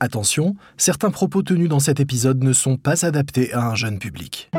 [0.00, 4.50] Attention, certains propos tenus dans cet épisode ne sont pas adaptés à un jeune public.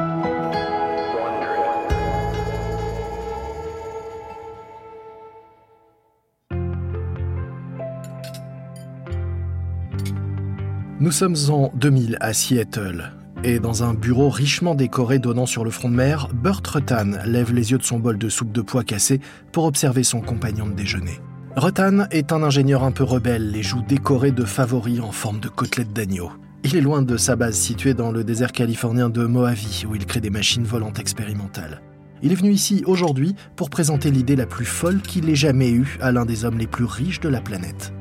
[11.01, 13.11] Nous sommes en 2000 à Seattle,
[13.43, 17.53] et dans un bureau richement décoré donnant sur le front de mer, Burt Rutan lève
[17.53, 19.19] les yeux de son bol de soupe de pois cassé
[19.51, 21.19] pour observer son compagnon de déjeuner.
[21.57, 25.47] Rutan est un ingénieur un peu rebelle, les joues décorées de favoris en forme de
[25.47, 26.29] côtelettes d'agneau.
[26.65, 30.05] Il est loin de sa base située dans le désert californien de Mojave, où il
[30.05, 31.81] crée des machines volantes expérimentales.
[32.21, 35.97] Il est venu ici aujourd'hui pour présenter l'idée la plus folle qu'il ait jamais eue
[36.01, 37.93] à l'un des hommes les plus riches de la planète.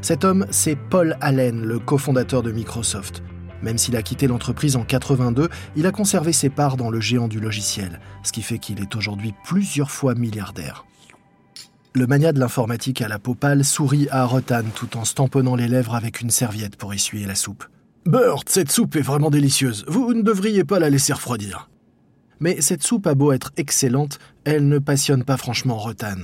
[0.00, 3.22] Cet homme, c'est Paul Allen, le cofondateur de Microsoft.
[3.62, 7.28] Même s'il a quitté l'entreprise en 82, il a conservé ses parts dans le géant
[7.28, 10.86] du logiciel, ce qui fait qu'il est aujourd'hui plusieurs fois milliardaire.
[11.96, 15.56] Le mania de l'informatique à la peau pâle sourit à Rotan tout en se tamponnant
[15.56, 17.64] les lèvres avec une serviette pour essuyer la soupe.
[18.04, 19.86] Burt, cette soupe est vraiment délicieuse.
[19.88, 21.70] Vous ne devriez pas la laisser refroidir.
[22.38, 26.18] Mais cette soupe a beau être excellente, elle ne passionne pas franchement Rotan.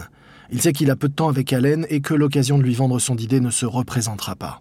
[0.50, 2.98] Il sait qu'il a peu de temps avec Allen et que l'occasion de lui vendre
[2.98, 4.60] son idée ne se représentera pas.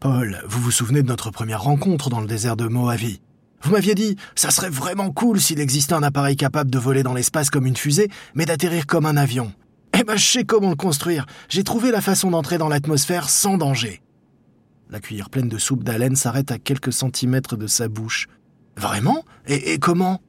[0.00, 3.18] Paul, vous vous souvenez de notre première rencontre dans le désert de Mojave?
[3.62, 7.14] Vous m'aviez dit, ça serait vraiment cool s'il existait un appareil capable de voler dans
[7.14, 9.52] l'espace comme une fusée, mais d'atterrir comme un avion.
[9.98, 11.26] Eh ben, je sais comment le construire.
[11.48, 14.00] J'ai trouvé la façon d'entrer dans l'atmosphère sans danger.
[14.90, 18.28] La cuillère pleine de soupe d'haleine s'arrête à quelques centimètres de sa bouche.
[18.76, 19.24] Vraiment?
[19.46, 20.20] Et, comment?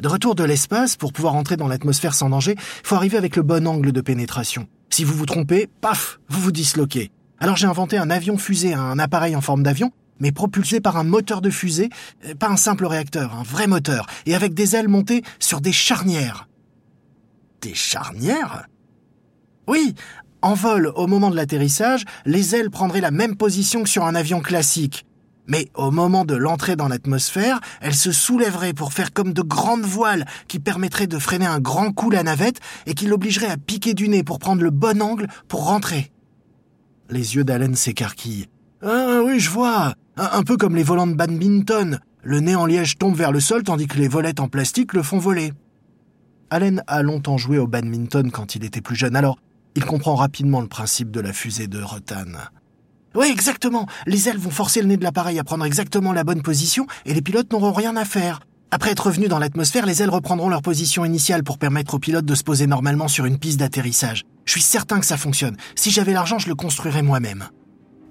[0.00, 3.36] De retour de l'espace, pour pouvoir entrer dans l'atmosphère sans danger, il faut arriver avec
[3.36, 4.68] le bon angle de pénétration.
[4.90, 7.12] Si vous vous trompez, paf, vous vous disloquez.
[7.38, 11.04] Alors j'ai inventé un avion fusée, un appareil en forme d'avion, mais propulsé par un
[11.04, 11.88] moteur de fusée,
[12.26, 15.72] euh, pas un simple réacteur, un vrai moteur, et avec des ailes montées sur des
[15.72, 16.48] charnières.
[17.60, 18.66] Des charnières?
[19.68, 19.94] Oui,
[20.42, 24.14] en vol, au moment de l'atterrissage, les ailes prendraient la même position que sur un
[24.14, 25.06] avion classique.
[25.46, 29.84] Mais au moment de l'entrée dans l'atmosphère, elles se soulèveraient pour faire comme de grandes
[29.84, 33.94] voiles qui permettraient de freiner un grand coup la navette et qui l'obligeraient à piquer
[33.94, 36.12] du nez pour prendre le bon angle pour rentrer.
[37.10, 38.48] Les yeux d'Allen s'écarquillent.
[38.82, 39.94] Ah oui, je vois.
[40.16, 42.00] Un, un, peu comme les volants de badminton.
[42.22, 45.02] Le nez en liège tombe vers le sol tandis que les volettes en plastique le
[45.02, 45.52] font voler.
[46.50, 49.38] Allen a longtemps joué au badminton quand il était plus jeune, alors
[49.74, 52.24] il comprend rapidement le principe de la fusée de Rotan.
[53.14, 53.86] Oui, exactement.
[54.06, 57.14] Les ailes vont forcer le nez de l'appareil à prendre exactement la bonne position et
[57.14, 58.40] les pilotes n'auront rien à faire.
[58.70, 62.24] Après être revenus dans l'atmosphère, les ailes reprendront leur position initiale pour permettre aux pilotes
[62.24, 64.24] de se poser normalement sur une piste d'atterrissage.
[64.46, 65.58] Je suis certain que ça fonctionne.
[65.74, 67.44] Si j'avais l'argent, je le construirais moi-même.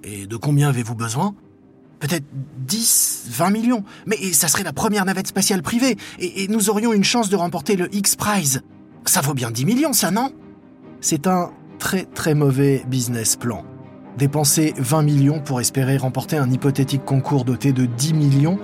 [0.04, 1.34] Et de combien avez-vous besoin?
[1.98, 2.24] Peut-être
[2.58, 3.84] 10, 20 millions.
[4.06, 7.74] Mais ça serait la première navette spatiale privée et, nous aurions une chance de remporter
[7.74, 8.62] le X-Prize.
[9.04, 10.32] Ça vaut bien 10 millions, ça, non?
[11.02, 13.64] C'est un très très mauvais business plan.
[14.16, 18.58] Dépenser 20 millions pour espérer remporter un hypothétique concours doté de 10 millions,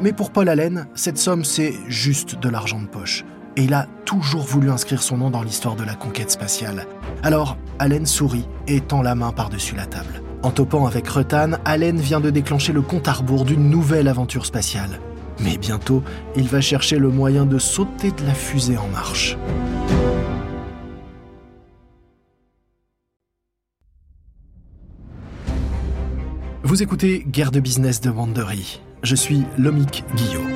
[0.00, 3.24] mais pour Paul Allen, cette somme c'est juste de l'argent de poche.
[3.56, 6.86] Et il a toujours voulu inscrire son nom dans l'histoire de la conquête spatiale.
[7.22, 10.22] Alors, Allen sourit et tend la main par-dessus la table.
[10.42, 14.46] En topant avec Rutan, Allen vient de déclencher le compte à rebours d'une nouvelle aventure
[14.46, 15.00] spatiale.
[15.40, 16.02] Mais bientôt,
[16.36, 19.36] il va chercher le moyen de sauter de la fusée en marche.
[26.70, 28.80] Vous écoutez Guerre de business de Wandery.
[29.02, 30.46] Je suis Lomik Guillot.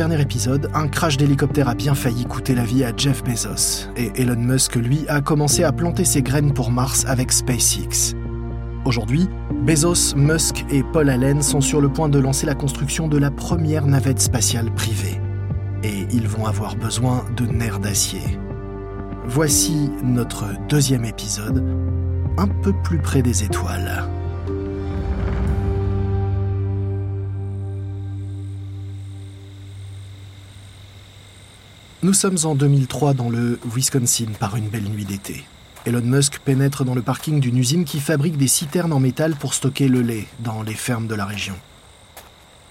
[0.00, 4.10] Dernier épisode, un crash d'hélicoptère a bien failli coûter la vie à Jeff Bezos, et
[4.14, 8.14] Elon Musk, lui, a commencé à planter ses graines pour Mars avec SpaceX.
[8.86, 9.28] Aujourd'hui,
[9.66, 13.30] Bezos, Musk et Paul Allen sont sur le point de lancer la construction de la
[13.30, 15.20] première navette spatiale privée.
[15.82, 18.22] Et ils vont avoir besoin de nerfs d'acier.
[19.26, 21.62] Voici notre deuxième épisode,
[22.38, 24.08] un peu plus près des étoiles.
[32.02, 35.44] Nous sommes en 2003 dans le Wisconsin par une belle nuit d'été.
[35.84, 39.52] Elon Musk pénètre dans le parking d'une usine qui fabrique des citernes en métal pour
[39.52, 41.56] stocker le lait dans les fermes de la région.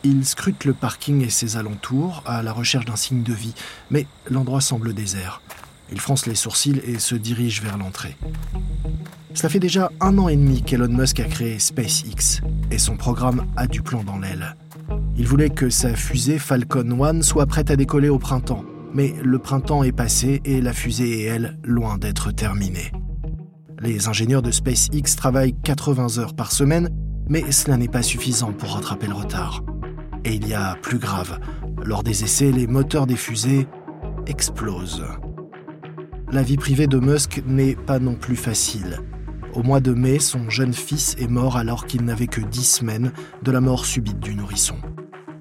[0.04, 3.54] Il scrute le parking et ses alentours à la recherche d'un signe de vie,
[3.92, 5.44] mais l'endroit semble désert.
[5.92, 8.18] Il fronce les sourcils et se dirige vers l'entrée.
[9.36, 12.42] Cela fait déjà un an et demi qu'Elon Musk a créé SpaceX,
[12.72, 14.56] et son programme a du plomb dans l'aile.
[15.18, 19.40] Il voulait que sa fusée Falcon 1 soit prête à décoller au printemps, Mais le
[19.40, 22.92] printemps est passé et la fusée est, elle, loin d'être terminée.
[23.82, 26.90] Les ingénieurs de SpaceX travaillent 80 heures par semaine,
[27.28, 29.64] mais cela n'est pas suffisant pour rattraper le retard.
[30.26, 31.40] Et il y a plus grave.
[31.84, 33.68] Lors des essais, les moteurs des fusées
[34.28, 35.06] explosent.
[36.32, 39.00] La vie privée de Musk n'est pas non plus facile.
[39.54, 43.12] Au mois de mai, son jeune fils est mort alors qu'il n'avait que 10 semaines
[43.44, 44.76] de la mort subite du nourrisson.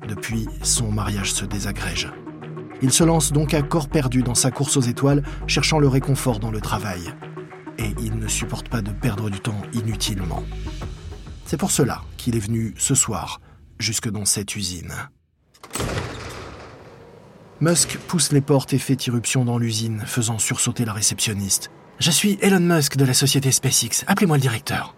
[0.08, 2.10] Depuis, son mariage se désagrège.
[2.80, 6.38] Il se lance donc à corps perdu dans sa course aux étoiles, cherchant le réconfort
[6.38, 7.00] dans le travail.
[7.78, 10.44] Et il ne supporte pas de perdre du temps inutilement.
[11.44, 13.40] C'est pour cela qu'il est venu ce soir,
[13.78, 14.92] jusque dans cette usine.
[17.60, 21.70] Musk pousse les portes et fait irruption dans l'usine, faisant sursauter la réceptionniste.
[21.98, 24.94] Je suis Elon Musk de la société SpaceX, appelez-moi le directeur.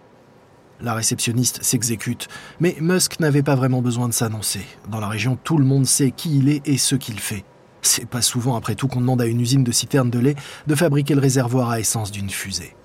[0.79, 2.27] La réceptionniste s'exécute,
[2.59, 4.65] mais Musk n'avait pas vraiment besoin de s'annoncer.
[4.89, 7.45] Dans la région, tout le monde sait qui il est et ce qu'il fait.
[7.81, 10.35] C'est pas souvent, après tout, qu'on demande à une usine de citernes de lait
[10.67, 12.75] de fabriquer le réservoir à essence d'une fusée.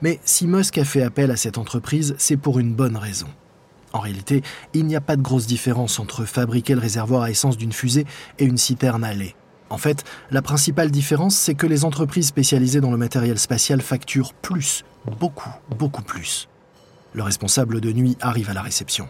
[0.00, 3.28] Mais si Musk a fait appel à cette entreprise, c'est pour une bonne raison.
[3.92, 4.42] En réalité,
[4.74, 8.06] il n'y a pas de grosse différence entre fabriquer le réservoir à essence d'une fusée
[8.38, 9.34] et une citerne à lait.
[9.70, 14.34] En fait, la principale différence, c'est que les entreprises spécialisées dans le matériel spatial facturent
[14.34, 14.84] plus,
[15.18, 16.48] beaucoup, beaucoup plus.
[17.14, 19.08] Le responsable de nuit arrive à la réception.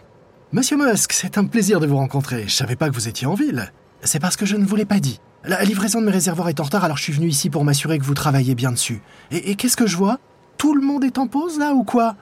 [0.51, 2.43] Monsieur Musk, c'est un plaisir de vous rencontrer.
[2.47, 3.71] Je savais pas que vous étiez en ville.
[4.03, 5.19] C'est parce que je ne vous l'ai pas dit.
[5.45, 7.97] La livraison de mes réservoirs est en retard, alors je suis venu ici pour m'assurer
[7.99, 9.01] que vous travaillez bien dessus.
[9.31, 10.19] Et, qu'est-ce que je vois?
[10.57, 12.15] Tout le monde est en pause là ou quoi?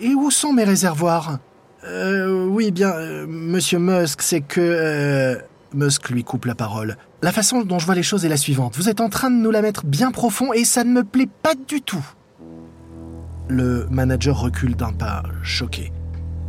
[0.00, 1.38] Et où sont mes réservoirs?
[1.84, 4.60] Euh, Oui, bien, euh, monsieur Musk, c'est que...
[4.60, 5.36] Euh,
[5.74, 6.96] Musk lui coupe la parole.
[7.22, 8.76] La façon dont je vois les choses est la suivante.
[8.76, 11.28] Vous êtes en train de nous la mettre bien profond et ça ne me plaît
[11.42, 12.04] pas du tout.
[13.48, 15.92] Le manager recule d'un pas, choqué.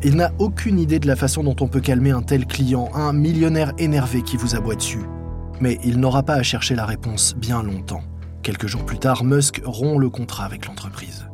[0.01, 3.11] Il n'a aucune idée de la façon dont on peut calmer un tel client, un
[3.11, 5.05] millionnaire énervé qui vous aboie dessus.
[5.59, 8.01] Mais il n'aura pas à chercher la réponse bien longtemps.
[8.41, 11.27] Quelques jours plus tard, Musk rompt le contrat avec l'entreprise.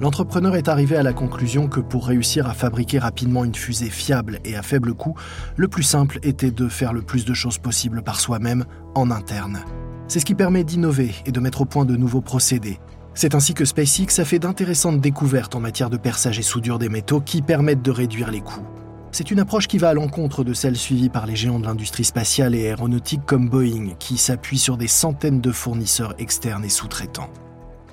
[0.00, 4.38] L'entrepreneur est arrivé à la conclusion que pour réussir à fabriquer rapidement une fusée fiable
[4.44, 5.14] et à faible coût,
[5.56, 9.60] le plus simple était de faire le plus de choses possible par soi-même, en interne.
[10.08, 12.78] C'est ce qui permet d'innover et de mettre au point de nouveaux procédés,
[13.14, 16.88] c'est ainsi que SpaceX a fait d'intéressantes découvertes en matière de perçage et soudure des
[16.88, 18.66] métaux qui permettent de réduire les coûts.
[19.12, 22.04] C'est une approche qui va à l'encontre de celle suivie par les géants de l'industrie
[22.04, 27.30] spatiale et aéronautique comme Boeing, qui s'appuient sur des centaines de fournisseurs externes et sous-traitants.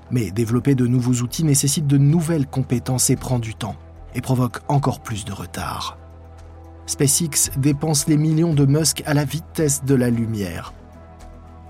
[0.09, 3.75] Mais développer de nouveaux outils nécessite de nouvelles compétences et prend du temps,
[4.15, 5.99] et provoque encore plus de retard.
[6.87, 10.73] SpaceX dépense les millions de Musk à la vitesse de la lumière,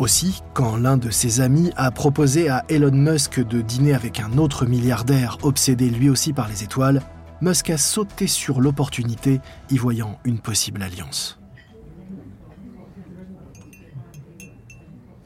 [0.02, 4.38] aussi, quand l'un de ses amis a proposé à Elon Musk de dîner avec un
[4.38, 7.02] autre milliardaire obsédé lui aussi par les étoiles,
[7.42, 9.40] Musk a sauté sur l'opportunité,
[9.70, 11.40] y voyant une possible alliance.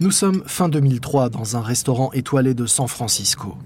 [0.01, 3.57] Nous sommes fin 2003 dans un restaurant étoilé de San Francisco.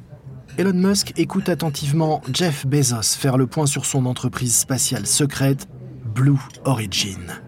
[0.57, 5.67] Elon Musk écoute attentivement Jeff Bezos faire le point sur son entreprise spatiale secrète,
[6.13, 7.41] Blue Origin.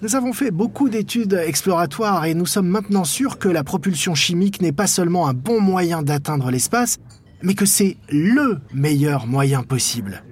[0.00, 4.62] Nous avons fait beaucoup d'études exploratoires et nous sommes maintenant sûrs que la propulsion chimique
[4.62, 6.98] n'est pas seulement un bon moyen d'atteindre l'espace,
[7.42, 10.22] mais que c'est LE meilleur moyen possible.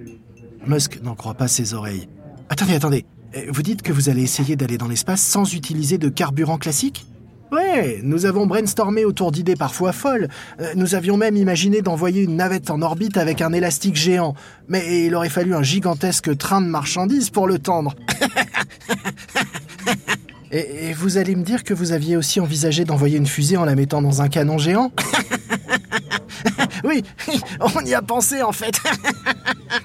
[0.65, 2.07] Musk n'en croit pas ses oreilles.
[2.47, 3.05] Attendez, attendez.
[3.49, 7.05] Vous dites que vous allez essayer d'aller dans l'espace sans utiliser de carburant classique?
[7.51, 10.27] Ouais, nous avons brainstormé autour d'idées parfois folles.
[10.59, 14.33] Euh, nous avions même imaginé d'envoyer une navette en orbite avec un élastique géant.
[14.67, 17.95] Mais il aurait fallu un gigantesque train de marchandises pour le tendre.
[20.51, 23.75] et, vous allez me dire que vous aviez aussi envisagé d'envoyer une fusée en la
[23.75, 24.91] mettant dans un canon géant
[26.83, 27.03] Oui,
[27.59, 28.79] on y a pensé en fait.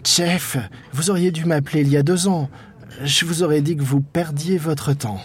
[0.05, 0.57] Chef,
[0.93, 2.49] vous auriez dû m'appeler il y a deux ans.
[3.03, 5.21] Je vous aurais dit que vous perdiez votre temps.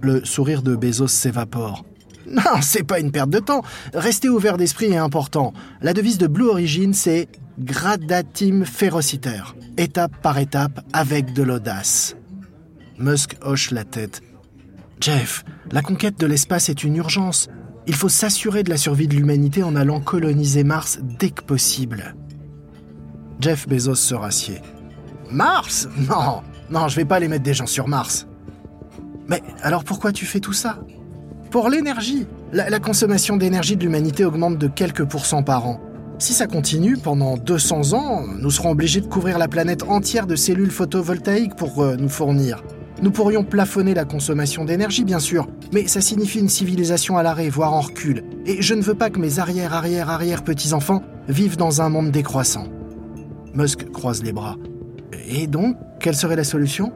[0.00, 1.84] Le sourire de Bezos s'évapore.
[2.26, 3.62] Non, c'est pas une perte de temps.
[3.92, 5.52] Rester ouvert d'esprit est important.
[5.82, 7.28] La devise de Blue Origin, c'est
[7.58, 9.42] gradatim ferociter.
[9.76, 12.16] Étape par étape, avec de l'audace.
[12.98, 14.22] Musk hoche la tête.
[15.00, 17.48] Jeff, la conquête de l'espace est une urgence.
[17.86, 22.14] Il faut s'assurer de la survie de l'humanité en allant coloniser Mars dès que possible.
[23.40, 24.60] Jeff Bezos se rassied.
[25.30, 25.88] Mars?
[26.08, 28.26] Non, non, je vais pas aller mettre des gens sur Mars.
[29.28, 30.78] Mais alors pourquoi tu fais tout ça?
[31.50, 32.26] Pour l'énergie.
[32.52, 35.80] La, consommation d'énergie de l'humanité augmente de quelques pourcents par an.
[36.18, 40.36] Si ça continue pendant 200 ans, nous serons obligés de couvrir la planète entière de
[40.36, 42.62] cellules photovoltaïques pour euh, nous fournir.
[43.04, 47.50] Nous pourrions plafonner la consommation d'énergie, bien sûr, mais ça signifie une civilisation à l'arrêt,
[47.50, 48.24] voire en recul.
[48.46, 52.66] Et je ne veux pas que mes arrière-arrière-arrière-petits-enfants vivent dans un monde décroissant.
[53.52, 54.56] Musk croise les bras.
[55.28, 56.94] Et donc, quelle serait la solution?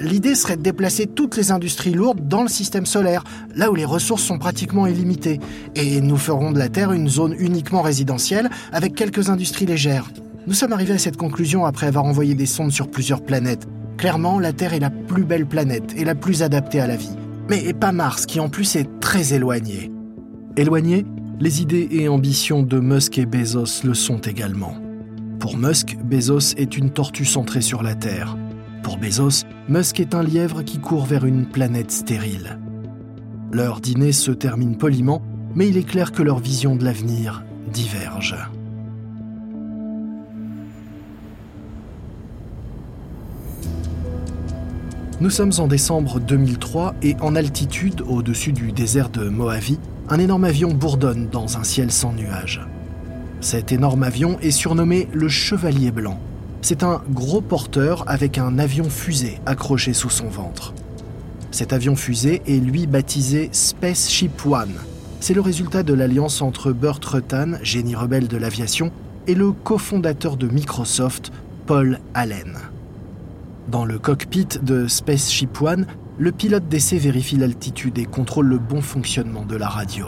[0.00, 3.22] L'idée serait de déplacer toutes les industries lourdes dans le système solaire,
[3.54, 5.38] là où les ressources sont pratiquement illimitées.
[5.76, 10.10] Et nous ferons de la Terre une zone uniquement résidentielle avec quelques industries légères.
[10.48, 13.68] Nous sommes arrivés à cette conclusion après avoir envoyé des sondes sur plusieurs planètes.
[14.00, 17.14] Clairement, la Terre est la plus belle planète et la plus adaptée à la vie.
[17.50, 19.92] Mais pas Mars, qui en plus est très éloigné.
[20.56, 21.04] Éloigné,
[21.38, 24.74] les idées et ambitions de Musk et Bezos le sont également.
[25.38, 28.38] Pour Musk, Bezos est une tortue centrée sur la Terre.
[28.82, 32.58] Pour Bezos, Musk est un lièvre qui court vers une planète stérile.
[33.52, 35.20] Leur dîner se termine poliment,
[35.54, 38.48] mais il est clair que leurs visions de l'avenir divergent.
[45.20, 49.76] Nous sommes en décembre 2003 et en altitude, au-dessus du désert de Mojave,
[50.08, 52.66] un énorme avion bourdonne dans un ciel sans nuages.
[53.42, 56.18] Cet énorme avion est surnommé le Chevalier Blanc.
[56.62, 60.72] C'est un gros porteur avec un avion fusée accroché sous son ventre.
[61.50, 64.72] Cet avion fusée est lui baptisé Spaceship One.
[65.20, 68.90] C'est le résultat de l'alliance entre Burt Rutan, génie rebelle de l'aviation,
[69.26, 71.30] et le cofondateur de Microsoft,
[71.66, 72.56] Paul Allen.
[73.70, 75.86] Dans le cockpit de Spaceship One,
[76.18, 80.06] le pilote d'essai vérifie l'altitude et contrôle le bon fonctionnement de la radio.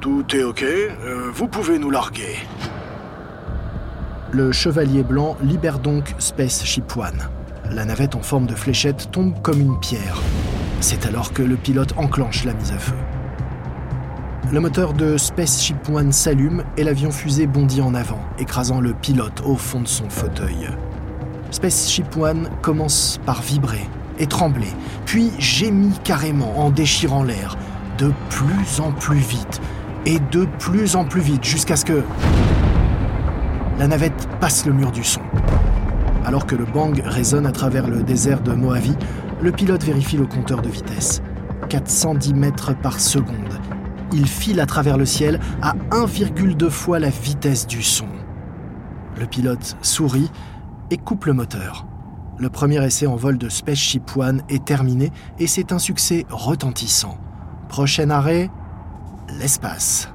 [0.00, 2.36] Tout est ok, euh, vous pouvez nous larguer.
[4.32, 7.30] Le chevalier blanc libère donc Spaceship One.
[7.70, 10.20] La navette en forme de fléchette tombe comme une pierre.
[10.82, 12.96] C'est alors que le pilote enclenche la mise à feu.
[14.52, 19.40] Le moteur de Spaceship One s'allume et l'avion fusée bondit en avant, écrasant le pilote
[19.46, 20.68] au fond de son fauteuil.
[21.50, 23.88] Spaceship One commence par vibrer
[24.18, 24.68] et trembler,
[25.06, 27.56] puis gémit carrément en déchirant l'air,
[27.98, 29.60] de plus en plus vite,
[30.06, 32.02] et de plus en plus vite, jusqu'à ce que
[33.78, 35.22] la navette passe le mur du son.
[36.26, 38.94] Alors que le bang résonne à travers le désert de Mojave,
[39.40, 41.22] le pilote vérifie le compteur de vitesse.
[41.70, 43.58] 410 mètres par seconde.
[44.12, 48.08] Il file à travers le ciel à 1,2 fois la vitesse du son.
[49.18, 50.30] Le pilote sourit
[50.90, 51.86] et coupe le moteur.
[52.38, 57.18] Le premier essai en vol de Spaceship One est terminé et c'est un succès retentissant.
[57.68, 58.50] Prochain arrêt,
[59.38, 60.08] l'espace.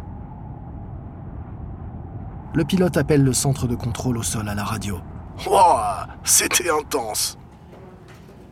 [2.54, 5.00] Le pilote appelle le centre de contrôle au sol à la radio.
[5.46, 7.38] Wow, c'était intense.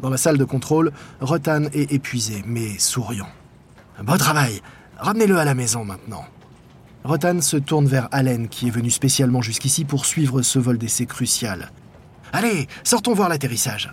[0.01, 3.29] Dans la salle de contrôle, Rotan est épuisé, mais souriant.
[4.03, 4.61] Bon travail,
[4.97, 6.25] ramenez-le à la maison maintenant.
[7.05, 11.05] Rotan se tourne vers Allen, qui est venu spécialement jusqu'ici pour suivre ce vol d'essai
[11.05, 11.71] crucial.
[12.35, 13.91] Allez, sortons voir l'atterrissage.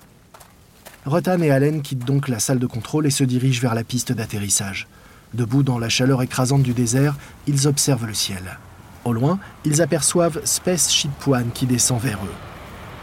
[1.04, 4.12] Rotan et Allen quittent donc la salle de contrôle et se dirigent vers la piste
[4.12, 4.88] d'atterrissage.
[5.34, 7.16] Debout dans la chaleur écrasante du désert,
[7.46, 8.58] ils observent le ciel.
[9.04, 12.34] Au loin, ils aperçoivent Spaceship One qui descend vers eux.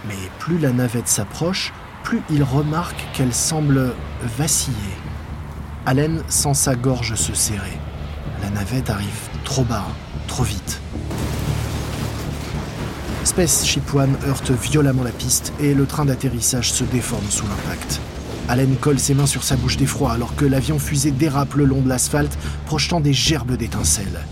[0.08, 1.72] Mais plus la navette s'approche,
[2.04, 3.94] plus ils remarquent qu'elle semble
[4.40, 4.76] vaciller.
[5.86, 7.78] Allen sent sa gorge se serrer.
[8.42, 9.86] La navette arrive trop bas,
[10.28, 10.82] trop vite.
[13.28, 18.00] Spaceship One heurte violemment la piste et le train d'atterrissage se déforme sous l'impact.
[18.48, 21.82] Allen colle ses mains sur sa bouche d'effroi alors que l'avion fusée dérape le long
[21.82, 24.26] de l'asphalte, projetant des gerbes d'étincelles.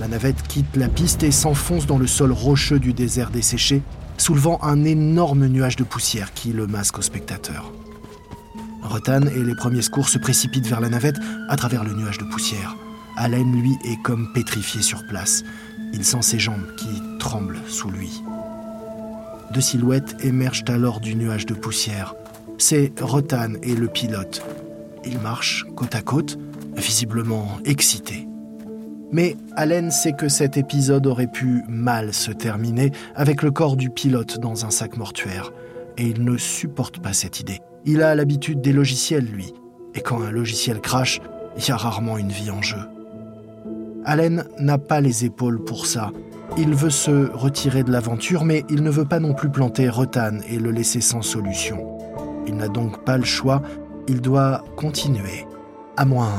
[0.00, 3.82] La navette quitte la piste et s'enfonce dans le sol rocheux du désert desséché,
[4.16, 7.72] soulevant un énorme nuage de poussière qui le masque aux spectateurs.
[8.82, 12.24] Rotan et les premiers secours se précipitent vers la navette à travers le nuage de
[12.24, 12.74] poussière.
[13.16, 15.44] Allen, lui, est comme pétrifié sur place.
[15.92, 18.22] Il sent ses jambes qui tremblent sous lui.
[19.52, 22.14] Deux silhouettes émergent alors du nuage de poussière.
[22.58, 24.42] C'est Rotan et le pilote.
[25.04, 26.38] Ils marchent côte à côte,
[26.76, 28.26] visiblement excités.
[29.10, 33.88] Mais Allen sait que cet épisode aurait pu mal se terminer avec le corps du
[33.88, 35.52] pilote dans un sac mortuaire.
[35.96, 37.60] Et il ne supporte pas cette idée.
[37.86, 39.54] Il a l'habitude des logiciels, lui.
[39.94, 41.20] Et quand un logiciel crache,
[41.56, 42.78] il y a rarement une vie en jeu.
[44.08, 46.12] Allen n'a pas les épaules pour ça.
[46.56, 50.38] Il veut se retirer de l'aventure, mais il ne veut pas non plus planter Rotan
[50.48, 51.98] et le laisser sans solution.
[52.46, 53.60] Il n'a donc pas le choix,
[54.08, 55.46] il doit continuer.
[55.98, 56.32] À moins,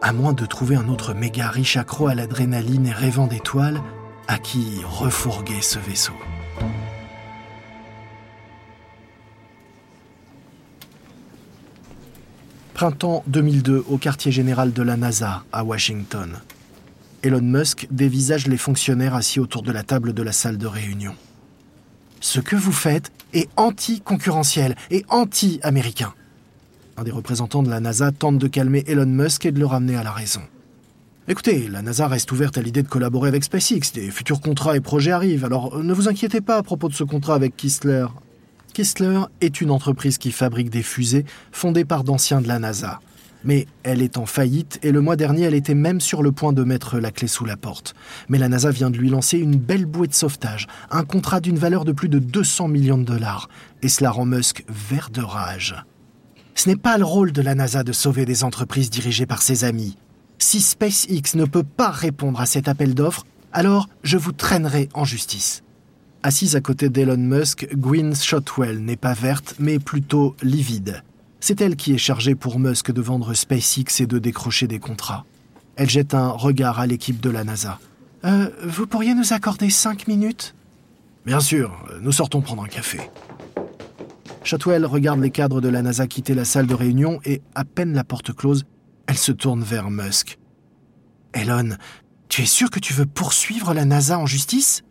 [0.00, 3.82] à moins de trouver un autre méga riche accro à l'adrénaline et rêvant d'étoiles,
[4.26, 6.14] à qui refourguer ce vaisseau.
[12.72, 16.38] Printemps 2002 au quartier général de la NASA à Washington.
[17.22, 21.14] Elon Musk dévisage les fonctionnaires assis autour de la table de la salle de réunion.
[22.20, 26.14] Ce que vous faites est anti-concurrentiel et anti-américain.
[26.96, 29.96] Un des représentants de la NASA tente de calmer Elon Musk et de le ramener
[29.96, 30.40] à la raison.
[31.28, 33.92] Écoutez, la NASA reste ouverte à l'idée de collaborer avec SpaceX.
[33.92, 37.04] Des futurs contrats et projets arrivent, alors ne vous inquiétez pas à propos de ce
[37.04, 38.06] contrat avec Kistler.
[38.72, 43.00] Kistler est une entreprise qui fabrique des fusées fondée par d'anciens de la NASA.
[43.44, 46.52] Mais elle est en faillite et le mois dernier, elle était même sur le point
[46.52, 47.94] de mettre la clé sous la porte.
[48.28, 51.58] Mais la NASA vient de lui lancer une belle bouée de sauvetage, un contrat d'une
[51.58, 53.48] valeur de plus de 200 millions de dollars.
[53.82, 55.74] Et cela rend Musk vert de rage.
[56.54, 59.64] Ce n'est pas le rôle de la NASA de sauver des entreprises dirigées par ses
[59.64, 59.96] amis.
[60.38, 65.04] Si SpaceX ne peut pas répondre à cet appel d'offres, alors je vous traînerai en
[65.04, 65.62] justice.
[66.22, 71.02] Assise à côté d'Elon Musk, Gwynne Shotwell n'est pas verte, mais plutôt livide.
[71.40, 75.24] C'est elle qui est chargée pour Musk de vendre SpaceX et de décrocher des contrats.
[75.76, 77.78] Elle jette un regard à l'équipe de la NASA.
[78.24, 80.54] Euh, vous pourriez nous accorder cinq minutes?
[81.24, 83.00] Bien sûr, nous sortons prendre un café.
[84.44, 87.94] Shotwell regarde les cadres de la NASA quitter la salle de réunion et, à peine
[87.94, 88.64] la porte close,
[89.06, 90.38] elle se tourne vers Musk.
[91.32, 91.76] Elon,
[92.28, 94.82] tu es sûr que tu veux poursuivre la NASA en justice?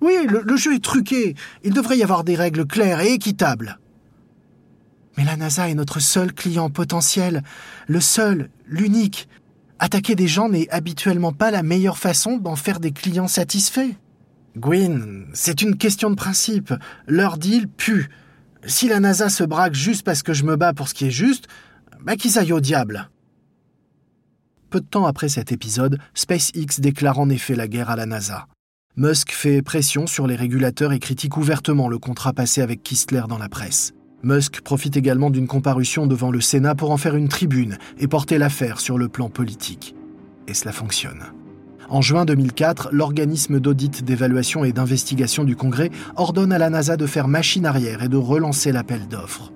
[0.00, 1.34] Oui, le jeu est truqué.
[1.64, 3.78] Il devrait y avoir des règles claires et équitables.
[5.18, 7.42] Mais la NASA est notre seul client potentiel,
[7.88, 9.28] le seul, l'unique.
[9.80, 13.96] Attaquer des gens n'est habituellement pas la meilleure façon d'en faire des clients satisfaits.
[14.56, 16.72] Gwyn, c'est une question de principe.
[17.08, 18.10] Leur deal pue.
[18.64, 21.10] Si la NASA se braque juste parce que je me bats pour ce qui est
[21.10, 21.48] juste,
[22.00, 23.10] bah qu'ils aillent au diable.
[24.70, 28.46] Peu de temps après cet épisode, SpaceX déclare en effet la guerre à la NASA.
[28.94, 33.38] Musk fait pression sur les régulateurs et critique ouvertement le contrat passé avec Kistler dans
[33.38, 33.94] la presse.
[34.22, 38.38] Musk profite également d'une comparution devant le Sénat pour en faire une tribune et porter
[38.38, 39.94] l'affaire sur le plan politique.
[40.48, 41.22] Et cela fonctionne.
[41.88, 47.06] En juin 2004, l'organisme d'audit, d'évaluation et d'investigation du Congrès ordonne à la NASA de
[47.06, 49.52] faire machine arrière et de relancer l'appel d'offres.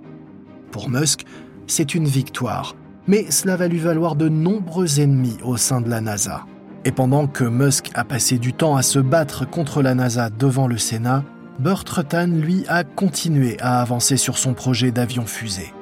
[0.70, 1.24] Pour Musk,
[1.66, 2.74] c'est une victoire,
[3.06, 6.46] mais cela va lui valoir de nombreux ennemis au sein de la NASA.
[6.84, 10.68] Et pendant que Musk a passé du temps à se battre contre la NASA devant
[10.68, 11.24] le Sénat,
[11.58, 15.72] Burt Rutan, lui, a continué à avancer sur son projet d'avion-fusée.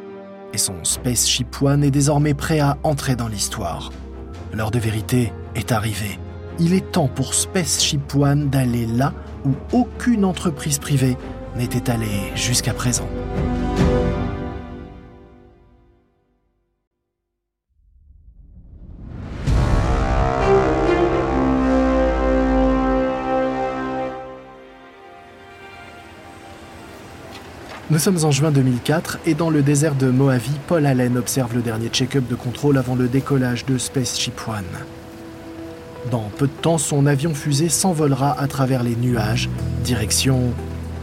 [0.53, 3.93] Et son Spaceship One est désormais prêt à entrer dans l'histoire.
[4.53, 6.19] L'heure de vérité est arrivée.
[6.59, 11.17] Il est temps pour Spaceship One d'aller là où aucune entreprise privée
[11.57, 13.09] n'était allée jusqu'à présent.
[28.01, 31.89] Sommes en juin 2004 et dans le désert de Mojave, Paul Allen observe le dernier
[31.89, 34.65] check-up de contrôle avant le décollage de Spaceship One.
[36.11, 39.51] Dans peu de temps, son avion fusée s'envolera à travers les nuages,
[39.85, 40.55] direction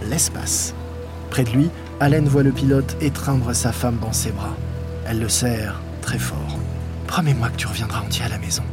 [0.10, 0.74] l'espace.
[1.30, 4.58] Près de lui, Allen voit le pilote étreindre sa femme dans ses bras.
[5.08, 6.58] Elle le serre très fort.
[7.06, 8.64] Promets-moi que tu reviendras entier à la maison.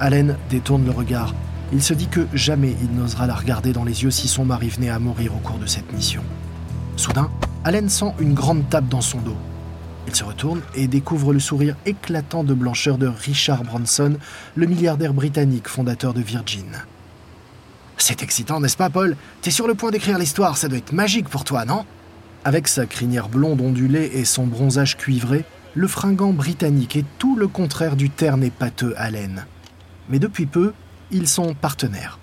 [0.00, 1.34] Allen détourne le regard.
[1.74, 4.70] Il se dit que jamais il n'osera la regarder dans les yeux si son mari
[4.70, 6.22] venait à mourir au cours de cette mission.
[6.96, 7.30] Soudain,
[7.62, 9.36] Allen sent une grande tape dans son dos.
[10.06, 14.16] Il se retourne et découvre le sourire éclatant de blancheur de Richard Branson,
[14.56, 16.78] le milliardaire britannique fondateur de Virgin.
[17.98, 19.14] C'est excitant, n'est-ce pas, Paul?
[19.42, 21.84] T'es sur le point d'écrire l'histoire, ça doit être magique pour toi, non?
[22.44, 25.44] Avec sa crinière blonde ondulée et son bronzage cuivré,
[25.74, 29.44] le fringant britannique est tout le contraire du terne et pâteux Allen.
[30.08, 30.72] Mais depuis peu,
[31.10, 32.19] ils sont partenaires.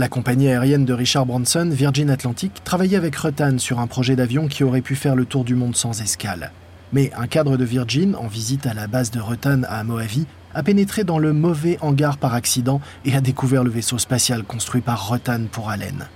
[0.00, 4.48] La compagnie aérienne de Richard Branson, Virgin Atlantic, travaillait avec Rutan sur un projet d'avion
[4.48, 6.52] qui aurait pu faire le tour du monde sans escale.
[6.94, 10.62] Mais un cadre de Virgin, en visite à la base de Rutan à Mojave, a
[10.62, 15.10] pénétré dans le mauvais hangar par accident et a découvert le vaisseau spatial construit par
[15.10, 16.08] Rutan pour Allen.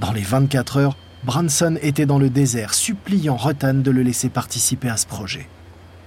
[0.00, 4.88] Dans les 24 heures, Branson était dans le désert, suppliant Rutan de le laisser participer
[4.88, 5.46] à ce projet.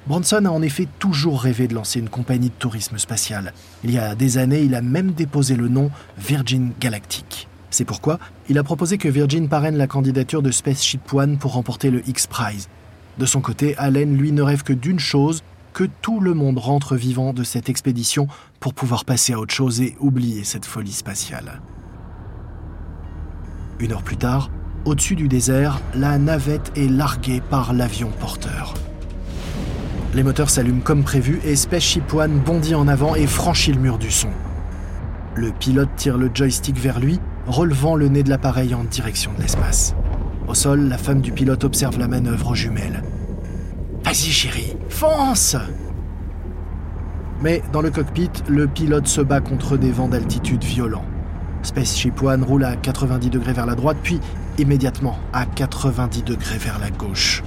[0.05, 3.53] Branson a en effet toujours rêvé de lancer une compagnie de tourisme spatial.
[3.85, 7.47] Il y a des années, il a même déposé le nom Virgin Galactic.
[7.69, 11.89] C'est pourquoi il a proposé que Virgin parraine la candidature de Spaceship One pour remporter
[11.89, 12.67] le X-Prize.
[13.17, 15.41] De son côté, Allen, lui, ne rêve que d'une chose,
[15.73, 18.27] que tout le monde rentre vivant de cette expédition
[18.59, 21.61] pour pouvoir passer à autre chose et oublier cette folie spatiale.
[23.79, 24.51] Une heure plus tard,
[24.85, 28.73] au-dessus du désert, la navette est larguée par l'avion porteur.
[30.13, 33.97] Les moteurs s'allument comme prévu et Spaceship One bondit en avant et franchit le mur
[33.97, 34.29] du son.
[35.33, 39.41] Le pilote tire le joystick vers lui, relevant le nez de l'appareil en direction de
[39.41, 39.95] l'espace.
[40.47, 43.01] Au sol, la femme du pilote observe la manœuvre aux jumelles.
[44.03, 45.55] Vas-y chérie, fonce
[47.41, 51.05] Mais dans le cockpit, le pilote se bat contre des vents d'altitude violents.
[51.63, 54.19] Spaceship One roule à 90 degrés vers la droite, puis
[54.59, 57.41] immédiatement à 90 degrés vers la gauche.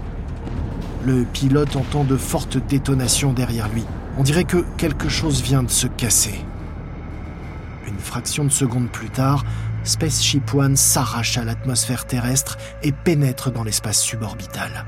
[1.07, 3.85] Le pilote entend de fortes détonations derrière lui.
[4.19, 6.45] On dirait que quelque chose vient de se casser.
[7.87, 9.45] Une fraction de seconde plus tard,
[9.85, 14.85] Spaceship One s'arrache à l'atmosphère terrestre et pénètre dans l'espace suborbital.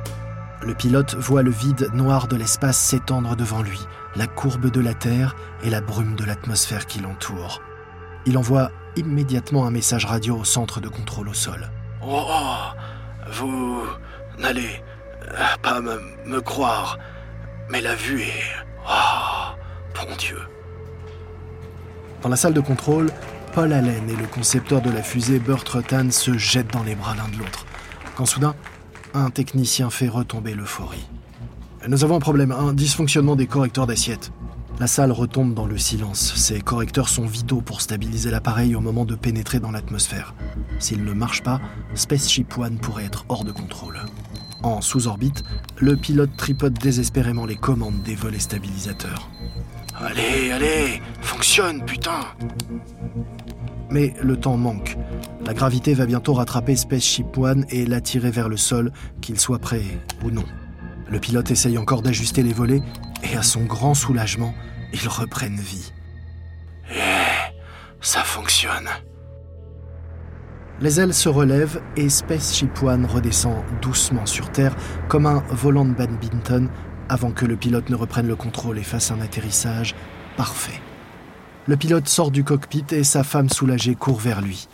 [0.66, 3.78] Le pilote voit le vide noir de l'espace s'étendre devant lui,
[4.16, 7.62] la courbe de la Terre et la brume de l'atmosphère qui l'entoure.
[8.26, 11.70] Il envoie immédiatement un message radio au centre de contrôle au sol.
[12.02, 13.82] Oh, oh vous
[14.40, 14.82] n'allez
[15.62, 16.98] pas me, me, croire,
[17.70, 18.44] mais la vue est...
[18.88, 19.54] Oh,
[19.94, 20.38] bon Dieu.
[22.22, 23.10] Dans la salle de contrôle,
[23.52, 27.14] Paul Allen et le concepteur de la fusée Burt Rutan se jettent dans les bras
[27.14, 27.66] l'un de l'autre,
[28.16, 28.54] quand soudain,
[29.14, 31.06] un technicien fait retomber l'euphorie.
[31.86, 34.32] Nous avons un problème, un dysfonctionnement des correcteurs d'assiette.
[34.80, 36.34] La salle retombe dans le silence.
[36.36, 40.34] Ces correcteurs sont vitaux pour stabiliser l'appareil au moment de pénétrer dans l'atmosphère.
[40.78, 41.60] S'ils ne marchent pas,
[41.94, 43.98] Spaceship One pourrait être hors de contrôle.
[44.62, 45.44] En sous-orbite,
[45.76, 49.28] le pilote tripote désespérément les commandes des volets stabilisateurs.
[50.00, 52.20] Allez, allez, fonctionne, putain
[53.90, 54.96] Mais le temps manque.
[55.44, 59.82] La gravité va bientôt rattraper Spaceship One et l'attirer vers le sol, qu'il soit prêt
[60.24, 60.44] ou non.
[61.08, 62.82] Le pilote essaye encore d'ajuster les volets,
[63.22, 64.54] et à son grand soulagement,
[64.92, 65.92] ils reprennent vie.
[66.90, 67.54] Eh,
[68.00, 68.88] ça fonctionne.
[70.80, 74.76] Les ailes se relèvent et Spaceship One redescend doucement sur Terre
[75.08, 76.68] comme un volant de badminton
[77.08, 79.96] avant que le pilote ne reprenne le contrôle et fasse un atterrissage
[80.36, 80.80] parfait.
[81.66, 84.68] Le pilote sort du cockpit et sa femme soulagée court vers lui.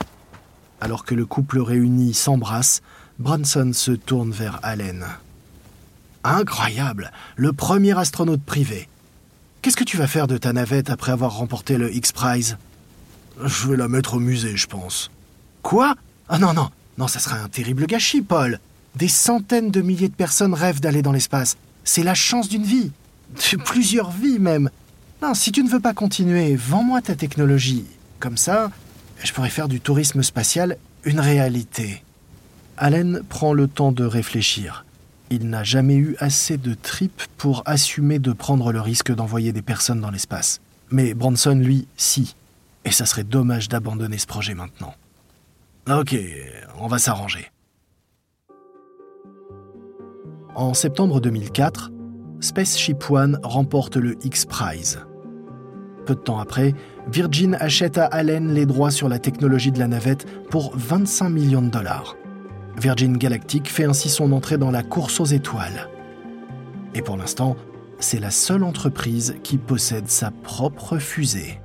[0.80, 2.82] Alors que le couple réuni s'embrasse,
[3.18, 5.06] Branson se tourne vers Allen.
[6.22, 8.88] Incroyable Le premier astronaute privé.
[9.62, 12.58] Qu'est-ce que tu vas faire de ta navette après avoir remporté le X-Prize?
[13.42, 15.10] Je vais la mettre au musée, je pense.
[15.64, 15.96] Quoi?
[16.28, 18.60] Ah non, non, non, ça serait un terrible gâchis, Paul.
[18.96, 21.56] Des centaines de milliers de personnes rêvent d'aller dans l'espace.
[21.84, 22.92] C'est la chance d'une vie.
[23.34, 24.68] De plusieurs vies même.
[25.22, 27.86] Non, si tu ne veux pas continuer, vends-moi ta technologie.
[28.20, 28.70] Comme ça,
[29.24, 32.04] je pourrais faire du tourisme spatial une réalité.
[32.76, 34.84] Allen prend le temps de réfléchir.
[35.30, 39.62] Il n'a jamais eu assez de tripes pour assumer de prendre le risque d'envoyer des
[39.62, 40.60] personnes dans l'espace.
[40.90, 42.36] Mais Branson, lui, si.
[42.84, 44.94] Et ça serait dommage d'abandonner ce projet maintenant.
[45.90, 46.16] Ok,
[46.80, 47.50] on va s'arranger.
[50.54, 51.90] En septembre 2004,
[52.40, 55.04] Spaceship One remporte le X-Prize.
[56.06, 56.72] Peu de temps après,
[57.08, 61.62] Virgin achète à Allen les droits sur la technologie de la navette pour 25 millions
[61.62, 62.16] de dollars.
[62.78, 65.90] Virgin Galactic fait ainsi son entrée dans la course aux étoiles.
[66.94, 67.56] Et pour l'instant,
[67.98, 71.60] c'est la seule entreprise qui possède sa propre fusée.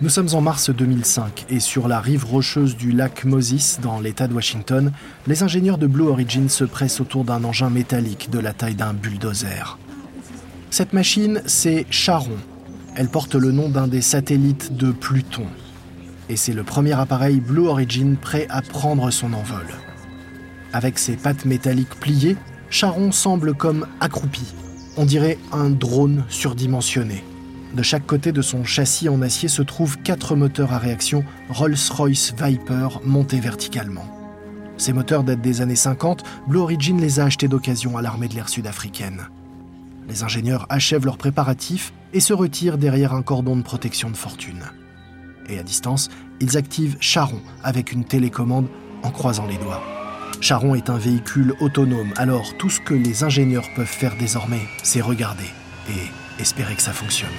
[0.00, 4.26] Nous sommes en mars 2005 et sur la rive rocheuse du lac Moses dans l'État
[4.26, 4.92] de Washington,
[5.28, 8.92] les ingénieurs de Blue Origin se pressent autour d'un engin métallique de la taille d'un
[8.92, 9.78] bulldozer.
[10.70, 12.36] Cette machine, c'est Charon,
[12.96, 15.46] elle porte le nom d'un des satellites de Pluton.
[16.28, 19.66] Et c'est le premier appareil Blue Origin prêt à prendre son envol.
[20.72, 22.36] Avec ses pattes métalliques pliées,
[22.68, 24.54] Charon semble comme accroupi.
[24.96, 27.22] On dirait un drone surdimensionné.
[27.74, 32.32] De chaque côté de son châssis en acier se trouvent quatre moteurs à réaction Rolls-Royce
[32.40, 34.06] Viper montés verticalement.
[34.76, 38.34] Ces moteurs datent des années 50, Blue Origin les a achetés d'occasion à l'armée de
[38.34, 39.22] l'air sud-africaine.
[40.08, 44.62] Les ingénieurs achèvent leurs préparatifs et se retirent derrière un cordon de protection de fortune.
[45.48, 46.10] Et à distance,
[46.40, 48.68] ils activent Charon avec une télécommande
[49.02, 49.82] en croisant les doigts.
[50.40, 55.00] Charon est un véhicule autonome, alors tout ce que les ingénieurs peuvent faire désormais, c'est
[55.00, 55.50] regarder
[55.88, 57.30] et espérer que ça fonctionne.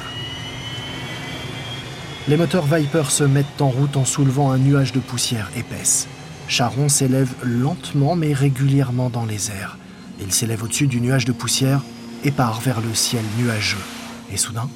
[2.28, 6.08] Les moteurs Viper se mettent en route en soulevant un nuage de poussière épaisse.
[6.48, 9.78] Charon s'élève lentement mais régulièrement dans les airs.
[10.20, 11.82] Il s'élève au-dessus du nuage de poussière
[12.24, 13.78] et part vers le ciel nuageux.
[14.32, 14.68] Et soudain,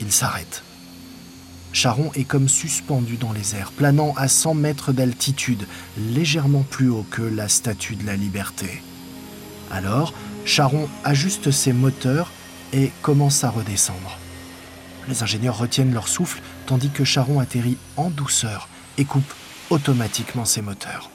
[0.00, 0.62] il s'arrête.
[1.74, 5.66] Charon est comme suspendu dans les airs, planant à 100 mètres d'altitude,
[5.98, 8.82] légèrement plus haut que la statue de la liberté.
[9.70, 10.14] Alors,
[10.46, 12.30] Charon ajuste ses moteurs
[12.72, 14.18] et commence à redescendre.
[15.08, 19.32] Les ingénieurs retiennent leur souffle tandis que Charon atterrit en douceur et coupe
[19.70, 21.10] automatiquement ses moteurs.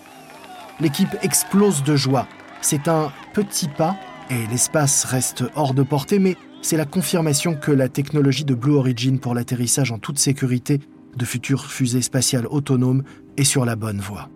[0.79, 2.27] L'équipe explose de joie.
[2.61, 3.95] C'est un petit pas
[4.29, 8.75] et l'espace reste hors de portée, mais c'est la confirmation que la technologie de Blue
[8.75, 10.81] Origin pour l'atterrissage en toute sécurité
[11.15, 13.03] de futures fusées spatiales autonomes
[13.37, 14.29] est sur la bonne voie.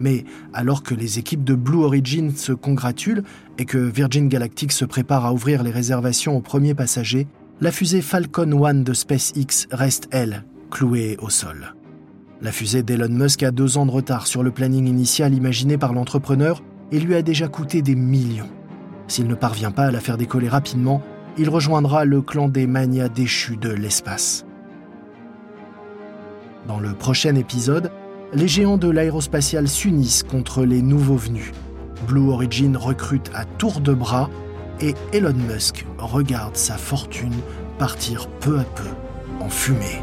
[0.00, 3.22] Mais alors que les équipes de Blue Origin se congratulent
[3.58, 7.26] et que Virgin Galactic se prépare à ouvrir les réservations aux premiers passagers,
[7.60, 11.74] la fusée Falcon 1 de SpaceX reste, elle, clouée au sol.
[12.40, 15.92] La fusée d'Elon Musk a deux ans de retard sur le planning initial imaginé par
[15.92, 18.50] l'entrepreneur et lui a déjà coûté des millions.
[19.06, 21.02] S'il ne parvient pas à la faire décoller rapidement,
[21.38, 24.44] il rejoindra le clan des manias déchus de l'espace.
[26.66, 27.92] Dans le prochain épisode,
[28.34, 31.52] les géants de l'aérospatial s'unissent contre les nouveaux venus.
[32.08, 34.30] Blue Origin recrute à tour de bras
[34.80, 37.34] et Elon Musk regarde sa fortune
[37.78, 38.88] partir peu à peu
[39.40, 40.00] en fumée.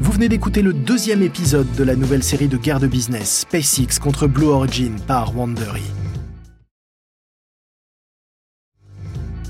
[0.00, 3.98] Vous venez d'écouter le deuxième épisode de la nouvelle série de guerre de business SpaceX
[4.00, 5.82] contre Blue Origin par Wandery.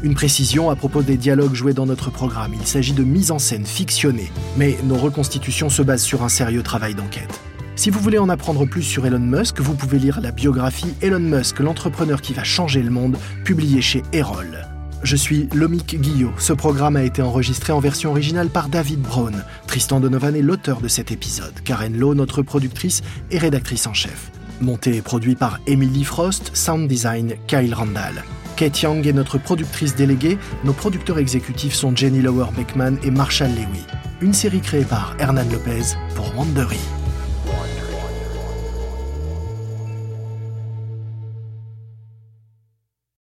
[0.03, 2.53] Une précision à propos des dialogues joués dans notre programme.
[2.55, 6.63] Il s'agit de mise en scène fictionnée, mais nos reconstitutions se basent sur un sérieux
[6.63, 7.41] travail d'enquête.
[7.77, 11.19] Si vous voulez en apprendre plus sur Elon Musk, vous pouvez lire la biographie Elon
[11.19, 14.69] Musk, l'entrepreneur qui va changer le monde, publiée chez Erol.
[15.03, 16.31] Je suis Lomik Guillot.
[16.39, 19.45] Ce programme a été enregistré en version originale par David Brown.
[19.67, 21.53] Tristan Donovan est l'auteur de cet épisode.
[21.65, 24.31] Karen Lowe, notre productrice et rédactrice en chef.
[24.61, 28.23] Monté et produit par Emily Frost, sound design Kyle Randall.
[28.57, 30.39] Kate Young est notre productrice déléguée.
[30.63, 33.85] Nos producteurs exécutifs sont Jenny Lower Beckman et Marshall Lewy.
[34.21, 36.79] Une série créée par Hernan Lopez pour Wandery.